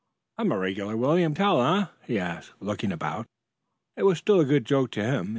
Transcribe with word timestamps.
"I'm 0.39 0.51
a 0.51 0.57
regular 0.57 0.97
William 0.97 1.35
Tell, 1.35 1.61
eh?" 1.61 1.85
he 2.07 2.17
asked 2.17 2.53
looking 2.59 2.91
about. 2.91 3.27
It 3.95 4.01
was 4.01 4.17
still 4.17 4.39
a 4.39 4.45
good 4.45 4.65
joke 4.65 4.89
to 4.93 5.03
him. 5.03 5.29